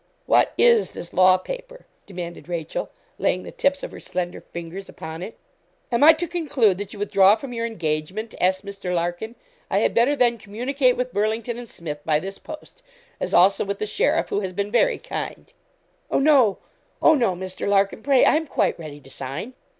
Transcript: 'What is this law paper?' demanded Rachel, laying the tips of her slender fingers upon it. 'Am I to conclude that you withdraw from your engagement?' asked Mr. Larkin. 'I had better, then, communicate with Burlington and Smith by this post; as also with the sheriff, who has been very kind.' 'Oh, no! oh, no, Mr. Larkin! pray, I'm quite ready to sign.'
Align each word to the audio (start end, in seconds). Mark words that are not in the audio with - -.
'What 0.25 0.53
is 0.57 0.93
this 0.93 1.13
law 1.13 1.37
paper?' 1.37 1.85
demanded 2.07 2.49
Rachel, 2.49 2.89
laying 3.19 3.43
the 3.43 3.51
tips 3.51 3.83
of 3.83 3.91
her 3.91 3.99
slender 3.99 4.41
fingers 4.41 4.89
upon 4.89 5.21
it. 5.21 5.37
'Am 5.91 6.03
I 6.03 6.11
to 6.13 6.27
conclude 6.27 6.79
that 6.79 6.91
you 6.91 6.97
withdraw 6.97 7.35
from 7.35 7.53
your 7.53 7.67
engagement?' 7.67 8.33
asked 8.41 8.65
Mr. 8.65 8.95
Larkin. 8.95 9.35
'I 9.69 9.77
had 9.77 9.93
better, 9.93 10.15
then, 10.15 10.39
communicate 10.39 10.97
with 10.97 11.13
Burlington 11.13 11.59
and 11.59 11.69
Smith 11.69 11.99
by 12.03 12.17
this 12.17 12.39
post; 12.39 12.81
as 13.19 13.31
also 13.31 13.63
with 13.63 13.77
the 13.77 13.85
sheriff, 13.85 14.29
who 14.29 14.39
has 14.39 14.53
been 14.53 14.71
very 14.71 14.97
kind.' 14.97 15.53
'Oh, 16.09 16.17
no! 16.17 16.57
oh, 16.99 17.13
no, 17.13 17.35
Mr. 17.35 17.67
Larkin! 17.67 18.01
pray, 18.01 18.25
I'm 18.25 18.47
quite 18.47 18.79
ready 18.79 18.99
to 19.01 19.09
sign.' 19.11 19.53